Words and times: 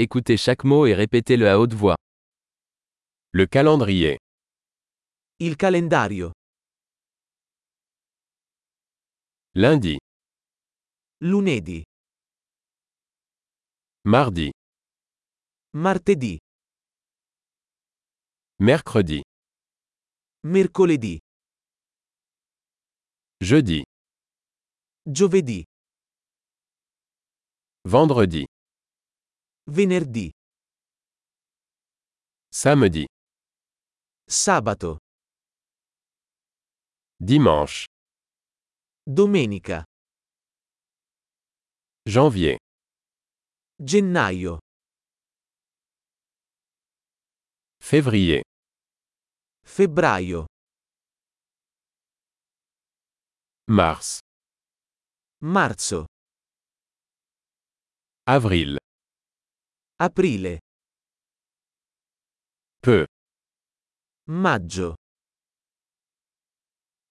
Écoutez 0.00 0.36
chaque 0.36 0.62
mot 0.62 0.86
et 0.86 0.94
répétez-le 0.94 1.48
à 1.48 1.58
haute 1.58 1.74
voix. 1.74 1.96
Le 3.32 3.46
calendrier. 3.46 4.18
Il 5.40 5.56
calendario. 5.56 6.30
Lundi, 9.54 9.98
Lunedì. 11.20 11.82
mardi, 14.04 14.52
Martedì. 15.74 16.38
mercredi, 18.60 19.20
Mercoledì. 20.44 21.18
jeudi, 23.42 23.82
Giovedì. 25.04 25.64
vendredi, 27.84 28.44
Venerdì. 29.70 30.30
samedi, 32.50 33.04
Sabato. 34.24 34.96
dimanche, 37.20 37.84
Domenica. 39.04 39.82
janvier, 42.08 42.56
Gennaio. 43.76 44.58
février, 47.78 48.40
Febbraio. 49.62 50.46
mars, 53.70 54.18
Marzo. 55.42 56.06
avril, 58.24 58.76
Aprile. 60.00 60.60
peu, 62.80 63.04
Maggio. 64.28 64.94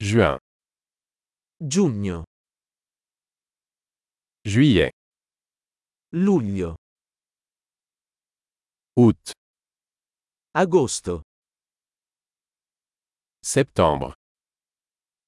juin, 0.00 0.36
Giugno. 1.60 2.24
juillet, 4.44 4.90
Luglio. 6.10 6.74
août, 8.96 9.30
Agosto. 10.54 11.22
septembre, 13.40 14.14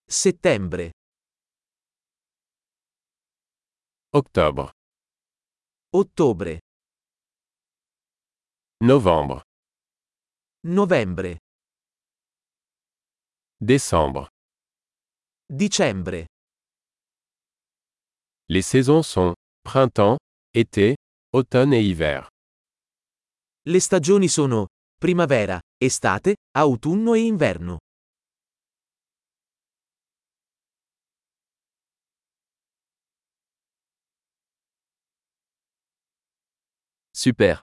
Settembre. 0.08 0.90
octobre, 4.12 4.72
Ottobre. 5.92 6.58
Novembre, 8.84 9.42
Novembre. 10.64 11.38
décembre. 13.58 14.28
Dicembre. 15.48 16.26
Les 18.50 18.60
saisons 18.60 19.02
sont 19.02 19.32
printemps, 19.62 20.18
été, 20.52 20.96
automne 21.32 21.72
et 21.72 21.82
hiver. 21.82 22.28
Le 23.64 23.80
stagioni 23.80 24.28
sono 24.28 24.66
primavera, 25.00 25.58
estate, 25.80 26.36
autunno 26.54 27.14
e 27.14 27.20
inverno. 27.20 27.78
Super. 37.14 37.62